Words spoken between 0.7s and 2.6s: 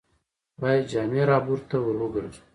جامع رهبرد ته ور وګرځو.